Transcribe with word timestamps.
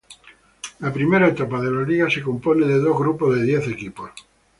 La 0.79 0.91
primera 0.91 1.27
etapa 1.27 1.61
de 1.61 1.69
la 1.69 1.83
liga 1.83 2.09
se 2.09 2.23
compone 2.23 2.65
de 2.65 2.79
dos 2.79 2.97
grupos 2.97 3.35
de 3.35 3.43
diez 3.43 3.67
equipos. 3.67 4.09